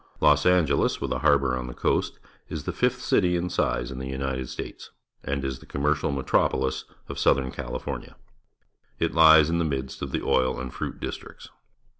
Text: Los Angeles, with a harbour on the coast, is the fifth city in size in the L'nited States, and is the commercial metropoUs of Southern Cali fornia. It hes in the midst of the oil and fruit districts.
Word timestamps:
Los 0.19 0.47
Angeles, 0.47 0.99
with 0.99 1.11
a 1.11 1.19
harbour 1.19 1.55
on 1.55 1.67
the 1.67 1.75
coast, 1.75 2.17
is 2.49 2.63
the 2.63 2.71
fifth 2.73 3.01
city 3.03 3.35
in 3.35 3.51
size 3.51 3.91
in 3.91 3.99
the 3.99 4.11
L'nited 4.17 4.49
States, 4.49 4.89
and 5.23 5.45
is 5.45 5.59
the 5.59 5.67
commercial 5.67 6.11
metropoUs 6.11 6.85
of 7.07 7.19
Southern 7.19 7.51
Cali 7.51 7.77
fornia. 7.77 8.15
It 8.97 9.13
hes 9.13 9.47
in 9.51 9.59
the 9.59 9.63
midst 9.63 10.01
of 10.01 10.11
the 10.11 10.23
oil 10.23 10.59
and 10.59 10.73
fruit 10.73 10.99
districts. 10.99 11.49